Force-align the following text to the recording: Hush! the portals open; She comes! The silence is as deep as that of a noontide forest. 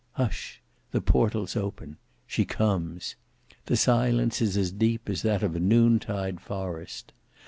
Hush! 0.13 0.63
the 0.89 0.99
portals 0.99 1.55
open; 1.55 1.97
She 2.25 2.43
comes! 2.43 3.15
The 3.67 3.75
silence 3.77 4.41
is 4.41 4.57
as 4.57 4.71
deep 4.71 5.07
as 5.07 5.21
that 5.21 5.43
of 5.43 5.55
a 5.55 5.59
noontide 5.59 6.41
forest. 6.41 7.13